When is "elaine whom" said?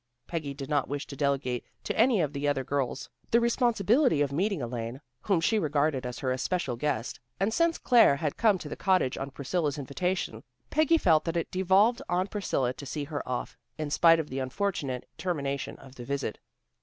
4.59-5.39